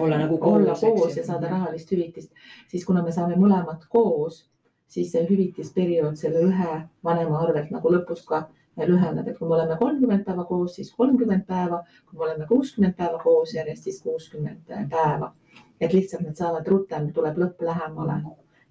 olla 0.00 0.18
nagu 0.18 0.38
koos. 0.38 0.54
olla 0.54 0.74
koos 0.80 1.16
ja 1.16 1.24
saada 1.24 1.48
rahalist 1.48 1.92
hüvitist, 1.92 2.32
siis 2.68 2.84
kuna 2.84 3.02
me 3.02 3.12
saame 3.12 3.36
mõlemad 3.36 3.86
koos, 3.88 4.46
siis 4.88 5.12
see 5.12 5.26
hüvitisperiood 5.28 6.16
selle 6.16 6.42
ühe 6.48 6.80
vanema 7.04 7.40
arvelt 7.40 7.70
nagu 7.70 7.92
lõpust 7.92 8.26
ka 8.28 8.46
lüheneb, 8.76 9.28
et 9.28 9.38
kui 9.38 9.48
me 9.48 9.54
oleme 9.54 9.76
kolmkümmend 9.80 10.24
päeva 10.24 10.44
koos, 10.44 10.74
siis 10.76 10.92
kolmkümmend 10.92 11.46
päeva, 11.46 11.82
kui 12.08 12.18
me 12.18 12.24
oleme 12.24 12.46
kuuskümmend 12.46 12.96
päeva 12.96 13.18
koos 13.22 13.54
järjest, 13.54 13.84
siis 13.84 14.02
kuuskümmend 14.02 14.74
päeva. 14.90 15.32
et 15.80 15.92
lihtsalt 15.92 16.22
need 16.22 16.36
saavad 16.36 16.68
rutem, 16.68 17.12
tuleb 17.12 17.38
lõpp 17.38 17.62
lähemale. 17.62 18.20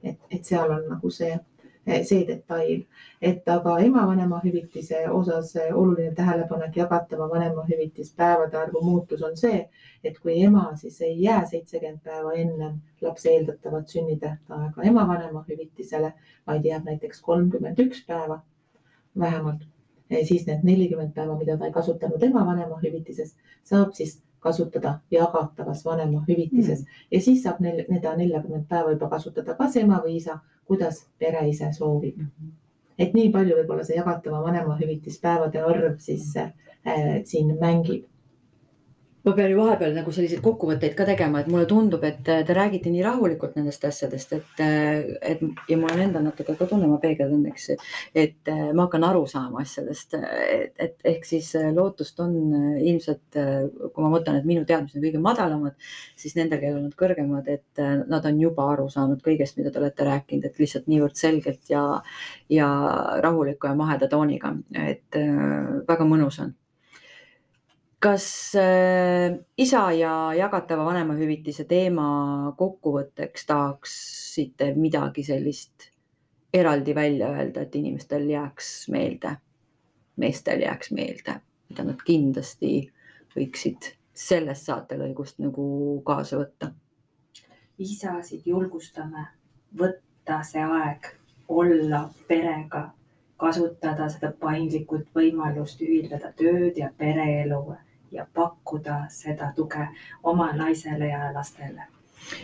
et, 0.03 0.19
et 0.31 0.43
seal 0.45 0.72
on 0.72 0.88
nagu 0.89 1.10
see 1.10 1.39
see 1.86 2.25
detail, 2.27 2.82
et 3.22 3.48
aga 3.50 3.75
ema 3.86 4.06
vanemahüvitise 4.08 5.04
osas 5.10 5.56
eh, 5.56 5.74
oluline 5.74 6.13
tähelepanek 6.15 6.77
jagatava 6.77 7.30
vanemahüvitispäevade 7.30 8.58
arvu 8.58 8.82
muutus 8.82 9.22
on 9.24 9.38
see, 9.38 9.68
et 10.04 10.18
kui 10.20 10.39
ema 10.44 10.72
siis 10.82 11.01
ei 11.01 11.22
jää 11.22 11.46
seitsekümmend 11.46 12.01
päeva 12.04 12.34
ennem 12.34 12.82
lapse 13.01 13.30
eeldatavat 13.30 13.88
sünnitähtaega 13.88 14.84
ema 14.84 15.08
vanemahüvitisele, 15.08 16.13
vaid 16.48 16.65
jääb 16.65 16.89
näiteks 16.89 17.22
kolmkümmend 17.22 17.80
üks 17.86 18.01
päeva 18.08 18.42
vähemalt, 19.20 19.68
eh, 20.10 20.25
siis 20.25 20.48
need 20.48 20.65
nelikümmend 20.65 21.13
päeva, 21.13 21.38
mida 21.38 21.58
ta 21.58 21.70
ei 21.70 21.75
kasutanud 21.75 22.24
ema 22.24 22.46
vanemahüvitises, 22.46 23.36
saab 23.63 23.94
siis 23.94 24.22
kasutada 24.45 24.99
jagatavas 25.11 25.83
vanemahüvitises 25.85 26.83
mm. 26.85 27.05
ja 27.11 27.21
siis 27.21 27.43
saab 27.43 27.61
neil, 27.65 27.83
need 27.89 28.05
neljakümmet 28.21 28.67
päeva 28.69 28.93
juba 28.93 29.09
kasutada 29.11 29.57
kas 29.57 29.75
ema 29.81 30.01
või 30.05 30.19
isa 30.21 30.39
kuidas 30.65 31.05
pere 31.19 31.47
ise 31.49 31.71
soovib. 31.73 32.21
et 32.97 33.13
nii 33.13 33.31
palju 33.31 33.57
võib-olla 33.59 33.83
see 33.83 33.97
jagatava 33.97 34.41
vanemahüvitispäevade 34.45 35.63
arv 35.63 35.97
siis 35.99 36.29
äh, 36.37 36.53
siin 37.23 37.57
mängib 37.59 38.05
ma 39.25 39.34
pean 39.34 39.50
ju 39.50 39.58
vahepeal 39.58 39.96
nagu 39.96 40.12
selliseid 40.13 40.41
kokkuvõtteid 40.46 40.94
ka 40.98 41.05
tegema, 41.08 41.39
et 41.41 41.48
mulle 41.50 41.65
tundub, 41.70 42.03
et 42.05 42.20
te 42.25 42.55
räägite 42.55 42.91
nii 42.94 43.03
rahulikult 43.05 43.55
nendest 43.58 43.86
asjadest, 43.89 44.34
et, 44.38 44.63
et 45.34 45.41
ja 45.70 45.77
mul 45.82 45.94
on 45.94 46.03
endal 46.03 46.25
natuke 46.27 46.53
ka 46.60 46.67
tunne, 46.70 46.86
ma 46.89 47.00
peegeldan, 47.01 47.41
eks, 47.50 47.72
et 48.13 48.51
ma 48.51 48.86
hakkan 48.86 49.08
aru 49.08 49.24
saama 49.29 49.63
asjadest, 49.63 50.13
et, 50.20 50.75
et 50.88 51.08
ehk 51.13 51.25
siis 51.25 51.50
lootust 51.74 52.22
on 52.22 52.36
ilmselt, 52.77 53.39
kui 53.39 54.05
ma 54.05 54.12
mõtlen, 54.13 54.38
et 54.41 54.50
minu 54.50 54.65
teadmised 54.70 55.00
on 55.00 55.08
kõige 55.08 55.22
madalamad, 55.24 55.88
siis 56.22 56.38
nendel, 56.38 56.62
kellel 56.62 56.84
on 56.84 56.94
kõrgemad, 57.00 57.50
et 57.50 57.86
nad 58.05 58.29
on 58.29 58.44
juba 58.44 58.67
aru 58.75 58.86
saanud 58.94 59.24
kõigest, 59.25 59.58
mida 59.58 59.74
te 59.74 59.82
olete 59.82 60.05
rääkinud, 60.05 60.46
et 60.46 60.62
lihtsalt 60.62 60.86
niivõrd 60.91 61.17
selgelt 61.17 61.74
ja, 61.74 61.88
ja 62.53 62.70
rahuliku 63.25 63.72
ja 63.72 63.79
maheda 63.79 64.12
tooniga, 64.12 64.53
et 64.86 65.17
väga 65.89 66.05
mõnus 66.05 66.44
on 66.46 66.53
kas 68.05 68.53
äh, 68.55 69.33
isa 69.57 69.91
ja 69.91 70.33
jagatava 70.38 70.85
vanemahüvitise 70.85 71.63
teema 71.65 72.53
kokkuvõtteks 72.57 73.45
tahaksite 73.50 74.67
midagi 74.77 75.24
sellist 75.25 75.88
eraldi 76.53 76.93
välja 76.95 77.31
öelda, 77.33 77.63
et 77.65 77.75
inimestel 77.75 78.27
jääks 78.29 78.69
meelde, 78.93 79.31
meestel 80.21 80.62
jääks 80.62 80.91
meelde, 80.93 81.39
mida 81.69 81.85
nad 81.88 82.03
kindlasti 82.05 82.75
võiksid 83.33 83.89
sellest 84.13 84.69
saatelõigust 84.69 85.41
nagu 85.41 85.65
kaasa 86.05 86.38
võtta? 86.43 86.69
isasid 87.81 88.45
julgustame 88.47 89.25
võtta 89.79 90.38
see 90.47 90.62
aeg, 90.62 91.09
olla 91.50 92.05
perega, 92.29 92.85
kasutada 93.41 94.07
seda 94.13 94.29
paindlikult 94.39 95.09
võimalust 95.17 95.81
ühildada 95.81 96.31
tööd 96.38 96.77
ja 96.79 96.93
pereelu 96.97 97.59
ja 98.15 98.27
pakkuda 98.34 99.05
seda 99.12 99.51
tuge 99.55 99.89
oma 100.24 100.51
naisele 100.55 101.12
ja 101.12 101.29
lastele 101.36 101.89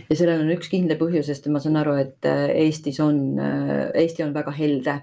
ja 0.09 0.17
sellel 0.17 0.43
on 0.43 0.51
üks 0.53 0.69
kindel 0.71 0.99
põhjus, 0.99 1.27
sest 1.29 1.47
ma 1.51 1.61
saan 1.63 1.79
aru, 1.81 1.95
et 2.01 2.27
äh, 2.29 2.49
Eestis 2.63 2.99
on, 3.03 3.21
äh, 3.41 3.89
Eesti 4.03 4.25
on 4.25 4.33
väga 4.35 4.53
helde, 4.55 4.97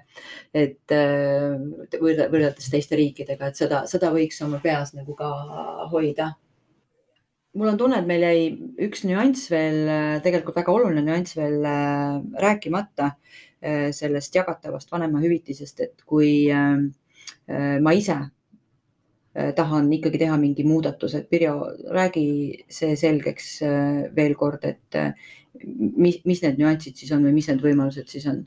et 0.55 0.95
äh, 0.95 1.57
võrreldes 1.99 2.69
teiste 2.71 2.99
riikidega, 2.99 3.49
et 3.49 3.59
seda, 3.59 3.83
seda 3.91 4.13
võiks 4.15 4.39
oma 4.45 4.61
peas 4.63 4.93
nagu 4.97 5.15
ka 5.17 5.31
hoida. 5.93 6.33
mul 7.59 7.71
on 7.71 7.77
tunne, 7.77 7.99
et 7.99 8.07
meil 8.07 8.23
jäi 8.23 8.41
üks 8.87 9.03
nüanss 9.09 9.49
veel, 9.51 9.79
tegelikult 10.23 10.59
väga 10.61 10.71
oluline 10.71 11.01
nüanss 11.03 11.35
veel 11.35 11.65
rääkimata 12.39 13.15
sellest 13.91 14.35
jagatavast 14.37 14.91
vanemahüvitisest, 14.93 15.81
et 15.83 16.03
kui 16.07 16.47
ma 17.49 17.93
ise 17.97 18.15
tahan 19.55 19.91
ikkagi 19.93 20.17
teha 20.17 20.37
mingi 20.37 20.63
muudatuse. 20.65 21.21
Pirjo, 21.29 21.55
räägi 21.93 22.65
see 22.69 22.95
selgeks 22.97 23.61
äh, 23.61 24.15
veel 24.15 24.35
kord, 24.35 24.65
et 24.65 24.95
äh, 24.95 25.13
mis, 25.97 26.21
mis 26.25 26.41
need 26.43 26.59
nüansid 26.59 26.97
siis 26.97 27.11
on 27.15 27.25
või 27.27 27.35
mis 27.37 27.49
need 27.51 27.61
võimalused 27.63 28.09
siis 28.09 28.27
on? 28.29 28.45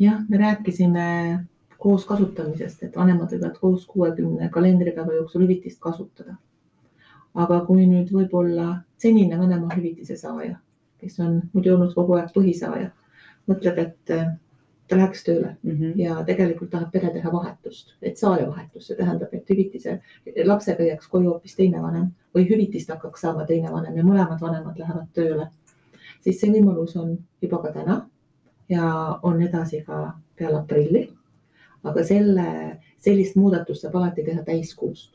jah, 0.00 0.22
me 0.28 0.38
rääkisime 0.40 1.06
koos 1.80 2.06
kasutamisest, 2.08 2.86
et 2.86 2.96
vanemad 2.96 3.32
võivad 3.34 3.58
koos 3.60 3.84
kuuekümne 3.88 4.48
kalendripäeva 4.52 5.12
jooksul 5.18 5.44
hüvitist 5.44 5.80
kasutada. 5.80 6.38
aga 7.34 7.60
kui 7.66 7.84
nüüd 7.86 8.08
võib-olla 8.10 8.80
senine 8.98 9.36
vanemahüvitise 9.38 10.16
saaja, 10.16 10.56
kes 10.98 11.20
on 11.20 11.42
muidu 11.52 11.74
olnud 11.76 11.92
kogu 11.94 12.16
aeg 12.16 12.32
põhisaaja, 12.34 12.88
mõtleb, 13.48 13.78
et 13.78 14.14
äh, 14.16 14.32
ta 14.90 14.96
läheks 14.98 15.22
tööle 15.24 15.56
mm 15.62 15.70
-hmm. 15.70 15.92
ja 15.96 16.16
tegelikult 16.26 16.70
tahab 16.70 16.90
pere 16.92 17.12
teha 17.14 17.32
vahetust, 17.32 17.94
et 18.02 18.18
saaja 18.18 18.48
vahetust, 18.48 18.86
see 18.86 18.96
tähendab, 18.96 19.34
et 19.34 19.50
hüvitise, 19.50 20.00
lapsega 20.44 20.82
jääks 20.82 21.08
koju 21.08 21.30
hoopis 21.30 21.56
teine 21.56 21.82
vanem 21.82 22.10
või 22.34 22.48
hüvitist 22.50 22.90
hakkaks 22.90 23.20
saama 23.20 23.46
teine 23.46 23.72
vanem 23.72 23.96
ja 23.96 24.04
mõlemad 24.04 24.40
vanemad 24.40 24.78
lähevad 24.78 25.06
tööle, 25.14 25.48
siis 26.20 26.40
see 26.40 26.50
võimalus 26.50 26.96
on 26.96 27.18
juba 27.42 27.62
ka 27.62 27.72
täna 27.72 28.02
ja 28.68 29.18
on 29.22 29.42
edasi 29.42 29.82
ka 29.86 30.12
peale 30.36 30.58
aprilli 30.58 31.08
aga 31.84 32.04
selle, 32.04 32.46
sellist 33.00 33.36
muudatust 33.40 33.84
saab 33.84 33.96
alati 34.00 34.24
teha 34.24 34.42
täiskuust 34.44 35.14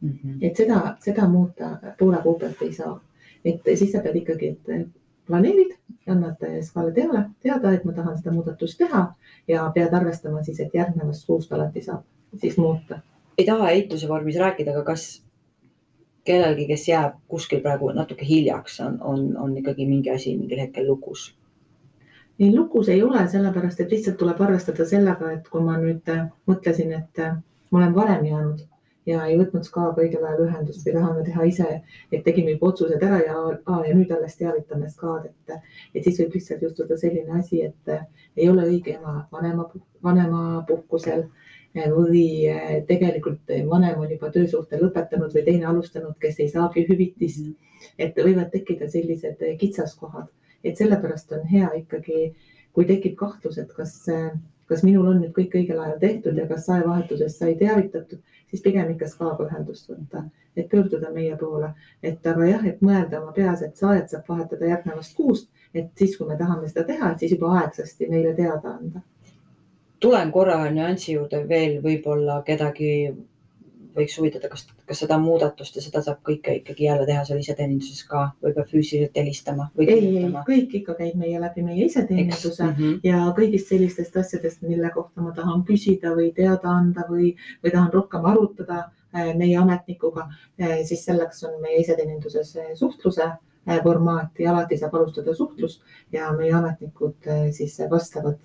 mm. 0.00 0.12
-hmm. 0.12 0.38
et 0.40 0.56
seda, 0.56 0.96
seda 1.04 1.28
muuta 1.28 1.76
poole 1.98 2.22
kuu 2.22 2.38
pealt 2.38 2.62
ei 2.62 2.72
saa. 2.72 3.00
et 3.44 3.60
siis 3.74 3.92
sa 3.92 4.00
pead 4.02 4.16
ikkagi, 4.16 4.48
et 4.48 4.88
planeerid, 5.26 5.76
annad 6.08 6.42
SKA-le 6.62 6.92
teada, 6.94 7.24
teada, 7.42 7.72
et 7.72 7.84
ma 7.84 7.92
tahan 7.92 8.18
seda 8.18 8.34
muudatust 8.34 8.78
teha 8.78 9.02
ja 9.48 9.66
pead 9.74 9.94
arvestama 9.94 10.42
siis, 10.46 10.60
et 10.60 10.74
järgnevast 10.74 11.26
kuust 11.26 11.52
alati 11.52 11.82
saab 11.82 12.04
siis 12.40 12.58
muuta. 12.58 13.00
ei 13.38 13.46
taha 13.46 13.70
eituse 13.70 14.08
vormis 14.08 14.38
rääkida, 14.40 14.70
aga 14.72 14.82
kas 14.92 15.22
kellelgi, 16.24 16.66
kes 16.66 16.88
jääb 16.88 17.18
kuskil 17.28 17.60
praegu 17.62 17.90
natuke 17.94 18.26
hiljaks, 18.26 18.80
on, 18.80 19.00
on, 19.00 19.26
on 19.36 19.56
ikkagi 19.56 19.86
mingi 19.86 20.10
asi 20.10 20.36
mingil 20.36 20.60
hetkel 20.60 20.88
lukus 20.88 21.34
ei, 22.38 22.56
lukus 22.56 22.88
ei 22.88 23.02
ole, 23.02 23.28
sellepärast 23.28 23.80
et 23.80 23.90
lihtsalt 23.90 24.16
tuleb 24.20 24.40
arvestada 24.40 24.84
sellega, 24.84 25.32
et 25.32 25.48
kui 25.48 25.62
ma 25.64 25.76
nüüd 25.80 26.08
äh, 26.12 26.26
mõtlesin, 26.48 26.92
et 26.98 27.22
äh, 27.22 27.36
ma 27.70 27.80
olen 27.80 27.94
varem 27.94 28.26
jäänud 28.26 28.64
ja 29.06 29.24
ei 29.26 29.36
võtnud 29.38 29.64
SKA-ga 29.66 30.02
õigel 30.04 30.24
ajal 30.24 30.44
ühendust 30.46 30.86
või 30.86 30.94
tahame 30.96 31.24
teha 31.26 31.48
ise, 31.48 31.66
et 32.12 32.24
tegime 32.26 32.54
juba 32.54 32.70
otsused 32.72 33.02
ära 33.08 33.20
ja, 33.22 33.36
ja 33.86 33.96
nüüd 33.96 34.14
alles 34.16 34.38
teavitame 34.40 34.88
SKA-d, 34.90 35.32
et, 35.32 35.74
et 35.94 36.06
siis 36.06 36.20
võib 36.22 36.38
lihtsalt 36.38 36.64
juhtuda 36.66 36.98
selline 37.00 37.40
asi, 37.40 37.62
et 37.68 37.92
äh, 37.92 38.06
ei 38.36 38.48
ole 38.52 38.66
õige 38.70 38.96
ema 38.96 39.18
vanema, 39.32 39.68
vanemapuhkusel 40.04 41.28
või 41.76 42.48
tegelikult 42.88 43.50
vanem 43.68 43.98
on 44.00 44.08
juba 44.08 44.30
töösuhte 44.32 44.78
lõpetanud 44.80 45.34
või 45.36 45.42
teine 45.44 45.66
alustanud, 45.68 46.14
kes 46.20 46.38
ei 46.40 46.48
saagi 46.48 46.86
hüvitist. 46.88 47.52
et 47.98 48.16
võivad 48.16 48.48
tekkida 48.50 48.88
sellised 48.88 49.42
kitsaskohad 49.60 50.30
et 50.66 50.78
sellepärast 50.78 51.32
on 51.36 51.46
hea 51.50 51.68
ikkagi, 51.80 52.30
kui 52.74 52.86
tekib 52.88 53.16
kahtlus, 53.18 53.58
et 53.62 53.72
kas, 53.76 53.98
kas 54.68 54.82
minul 54.86 55.06
on 55.12 55.20
nüüd 55.22 55.32
kõik 55.36 55.54
õigel 55.58 55.78
ajal 55.82 55.98
tehtud 56.02 56.38
ja 56.38 56.46
kas 56.50 56.66
saevahetusest 56.66 57.42
sai 57.42 57.54
teavitatud, 57.60 58.22
siis 58.50 58.62
pigem 58.62 58.90
ikka 58.94 59.08
SKA-ga 59.10 59.46
ühendust 59.46 59.90
võtta, 59.90 60.24
et 60.56 60.68
pöörduda 60.70 61.10
meie 61.14 61.36
poole, 61.40 61.72
et 62.02 62.26
aga 62.26 62.48
jah, 62.48 62.66
et 62.66 62.82
mõelda 62.82 63.20
oma 63.22 63.34
peas, 63.36 63.62
et 63.62 63.76
saajat 63.76 64.10
saab 64.12 64.30
vahetada 64.32 64.72
järgnevast 64.72 65.16
kuust, 65.16 65.50
et 65.74 65.90
siis, 65.98 66.16
kui 66.16 66.28
me 66.28 66.38
tahame 66.38 66.68
seda 66.70 66.86
teha, 66.88 67.12
et 67.12 67.22
siis 67.22 67.36
juba 67.36 67.52
aegsasti 67.60 68.10
neile 68.10 68.34
teada 68.34 68.76
anda. 68.78 69.04
tulen 70.00 70.30
korra 70.32 70.58
nüansi 70.70 71.14
juurde 71.14 71.40
veel, 71.48 71.78
võib-olla 71.82 72.42
kedagi 72.44 72.90
võiks 73.96 74.16
huvitada, 74.18 74.48
kas, 74.52 74.66
kas 74.88 75.00
seda 75.02 75.18
muudatust 75.20 75.76
ja 75.76 75.82
seda 75.84 76.02
saab 76.04 76.20
kõike 76.26 76.54
ikkagi 76.60 76.86
jälle 76.86 77.06
teha 77.08 77.24
seal 77.26 77.40
iseteeninduses 77.40 78.02
ka 78.10 78.26
või 78.44 78.54
peab 78.56 78.68
füüsiliselt 78.70 79.16
helistama? 79.16 79.68
ei, 79.80 79.88
ei, 79.96 80.32
kõik 80.48 80.76
ikka 80.80 80.96
käib 81.00 81.16
meie 81.20 81.40
läbi 81.40 81.64
meie 81.66 81.86
iseteeninduse 81.86 82.64
mm 82.64 82.74
-hmm. 82.78 83.00
ja 83.06 83.22
kõigist 83.38 83.72
sellistest 83.72 84.16
asjadest, 84.16 84.62
mille 84.62 84.90
kohta 84.94 85.24
ma 85.24 85.32
tahan 85.36 85.64
küsida 85.68 86.14
või 86.18 86.32
teada 86.36 86.76
anda 86.76 87.06
või, 87.10 87.34
või 87.64 87.72
tahan 87.72 87.92
rohkem 87.92 88.24
arutada 88.24 88.78
äh, 88.84 89.34
meie 89.36 89.56
ametnikuga, 89.56 90.28
äh, 90.60 90.78
siis 90.84 91.04
selleks 91.04 91.44
on 91.44 91.60
meie 91.60 91.80
iseteeninduses 91.84 92.56
äh, 92.56 92.72
suhtluse 92.74 93.30
formaat 93.82 94.38
ja 94.38 94.52
alati 94.52 94.76
saab 94.78 94.94
alustada 94.94 95.34
suhtlust 95.34 95.82
ja 96.12 96.28
meie 96.32 96.52
ametnikud 96.54 97.26
siis 97.50 97.80
vastavad 97.90 98.38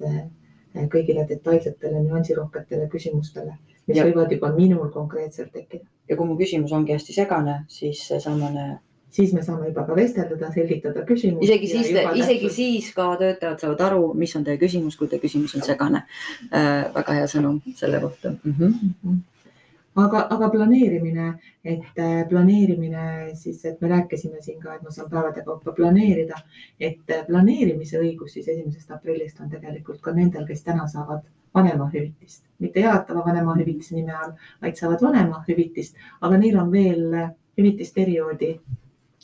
kõigile 0.89 1.27
detailsetele 1.29 2.01
nüansirohketele 2.07 2.87
küsimustele 2.89 3.53
mis 3.87 3.97
ja. 3.97 4.05
võivad 4.07 4.31
juba 4.31 4.51
minul 4.55 4.91
konkreetselt 4.93 5.51
tekkida. 5.53 5.85
ja 6.09 6.17
kui 6.17 6.27
mu 6.27 6.37
küsimus 6.39 6.71
ongi 6.75 6.93
hästi 6.95 7.13
segane, 7.15 7.63
siis 7.71 8.05
seesamane 8.07 8.79
siis 9.11 9.33
me 9.35 9.41
saame 9.43 9.67
juba 9.67 9.83
ka 9.87 9.95
vestelda, 9.95 10.51
selgitada 10.53 11.03
küsimust. 11.07 11.43
isegi 11.43 11.67
siis, 11.67 11.89
isegi 11.89 12.47
täpselt... 12.47 12.55
siis 12.55 12.93
ka 12.95 13.09
töötajad 13.19 13.65
saavad 13.65 13.83
aru, 13.89 14.05
mis 14.17 14.35
on 14.39 14.47
teie 14.47 14.61
küsimus, 14.61 14.95
kui 14.99 15.11
teie 15.11 15.23
küsimus 15.23 15.57
on 15.57 15.65
segane 15.67 16.05
äh,. 16.51 16.87
väga 16.95 17.19
hea 17.19 17.27
sõnum 17.31 17.59
selle 17.75 17.99
kohta 18.03 18.35
mm. 18.37 18.55
-hmm 18.55 19.19
aga, 19.95 20.21
aga 20.31 20.49
planeerimine, 20.49 21.33
et 21.65 21.99
äh, 21.99 22.21
planeerimine 22.29 23.35
siis, 23.35 23.65
et 23.65 23.81
me 23.81 23.89
rääkisime 23.91 24.41
siin 24.41 24.59
ka, 24.61 24.75
et 24.75 24.83
ma 24.83 24.91
saan 24.91 25.09
päevade 25.11 25.43
kaupa 25.43 25.73
planeerida, 25.75 26.39
et 26.79 27.11
äh, 27.11 27.25
planeerimise 27.27 27.99
õigus 27.99 28.37
siis 28.37 28.47
esimesest 28.47 28.91
aprillist 28.91 29.39
on 29.43 29.51
tegelikult 29.51 30.01
ka 30.01 30.15
nendel, 30.15 30.47
kes 30.47 30.63
täna 30.63 30.87
saavad 30.87 31.25
vanemahüvitist, 31.55 32.43
mitte 32.59 32.79
jagatava 32.79 33.25
vanemahüvitise 33.25 33.95
nime 33.95 34.13
all, 34.15 34.35
vaid 34.61 34.77
saavad 34.79 35.01
vanemahüvitist, 35.03 35.97
aga 36.21 36.37
neil 36.37 36.59
on 36.59 36.71
veel 36.71 37.17
äh, 37.17 37.33
hüvitisperioodi 37.59 38.53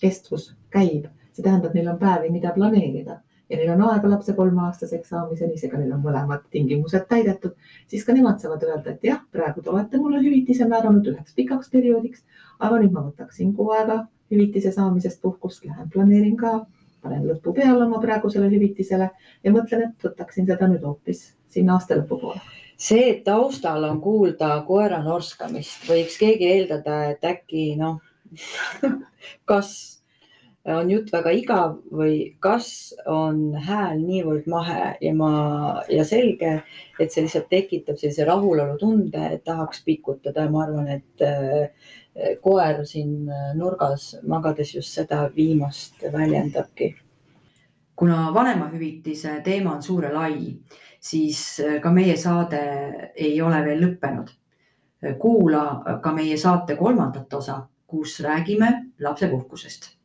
kestvus 0.02 0.52
käib, 0.74 1.08
see 1.32 1.46
tähendab, 1.46 1.74
neil 1.78 1.88
on 1.94 2.00
päevi, 2.02 2.32
mida 2.34 2.52
planeerida. 2.56 3.22
Ja 3.48 3.56
neil 3.56 3.70
on 3.72 3.86
aega 3.88 4.10
lapse 4.12 4.34
kolmeaastaseks 4.36 5.14
saamiseni, 5.14 5.56
seega 5.58 5.80
neil 5.80 5.94
on 5.96 6.02
mõlemad 6.04 6.44
tingimused 6.52 7.06
täidetud, 7.08 7.54
siis 7.88 8.04
ka 8.04 8.16
nemad 8.16 8.42
saavad 8.44 8.66
öelda, 8.68 8.92
et 8.92 9.08
jah, 9.08 9.22
praegu 9.32 9.64
te 9.64 9.72
olete 9.72 10.02
mulle 10.04 10.20
hüvitise 10.20 10.68
määranud 10.68 11.08
üheks 11.14 11.38
pikaks 11.38 11.72
perioodiks, 11.72 12.26
aga 12.60 12.82
nüüd 12.82 12.92
ma 12.92 13.06
võtaksin 13.06 13.56
kuu 13.56 13.72
aega 13.78 14.02
hüvitise 14.34 14.74
saamisest 14.76 15.22
puhkust, 15.24 15.64
lähen 15.64 15.88
planeerin 15.94 16.36
ka, 16.36 16.58
panen 17.02 17.24
lõpu 17.30 17.56
peale 17.56 17.86
oma 17.86 18.04
praegusele 18.04 18.52
hüvitisele 18.52 19.10
ja 19.16 19.56
mõtlen, 19.56 19.88
et 19.88 20.10
võtaksin 20.10 20.50
seda 20.50 20.68
nüüd 20.68 20.84
hoopis 20.84 21.30
sinna 21.50 21.78
aasta 21.78 21.98
lõpu 22.00 22.20
poole 22.22 22.42
see, 22.78 23.10
et 23.10 23.24
taustal 23.26 23.84
on 23.90 24.02
kuulda 24.02 24.52
koera 24.68 25.02
norskamist, 25.04 25.86
võiks 25.90 26.18
keegi 26.22 26.52
eeldada, 26.54 27.04
et 27.14 27.26
äkki 27.26 27.72
noh 27.80 28.02
kas 29.50 29.98
on 30.68 30.90
jutt 30.92 31.12
väga 31.14 31.32
igav 31.32 31.78
või 31.96 32.16
kas 32.44 32.94
on 33.08 33.56
hääl 33.56 34.02
niivõrd 34.02 34.50
mahe 34.52 34.98
ja 35.02 35.14
ma 35.16 35.32
ja 35.90 36.04
selge, 36.08 36.58
et 37.00 37.14
see 37.14 37.24
lihtsalt 37.24 37.48
tekitab 37.50 38.00
sellise 38.00 38.28
rahulolu 38.28 38.76
tunde, 38.82 39.22
et 39.32 39.46
tahaks 39.48 39.86
pikutada 39.86 40.44
ja 40.44 40.52
ma 40.52 40.66
arvan, 40.66 40.90
et 41.00 41.24
äh, 41.24 41.70
koer 42.44 42.84
siin 42.90 43.30
nurgas 43.56 44.16
magades 44.28 44.74
just 44.76 44.92
seda 44.98 45.28
viimast 45.36 46.04
väljendabki. 46.14 46.96
kuna 47.96 48.34
vanemahüvitise 48.34 49.40
teema 49.44 49.72
on 49.76 49.84
suur 49.84 50.04
ja 50.04 50.14
lai, 50.14 50.54
siis 51.00 51.60
äh, 51.60 51.82
ka 51.82 51.92
meie 51.92 52.18
saade 52.18 52.62
ei 53.16 53.42
ole 53.42 53.64
veel 53.66 53.84
lõppenud. 53.86 54.34
kuula 55.20 56.00
ka 56.02 56.12
meie 56.12 56.38
saate 56.38 56.76
kolmandat 56.76 57.34
osa, 57.34 57.68
kus 57.88 58.20
räägime 58.20 58.70
lapsepuhkusest 59.00 59.97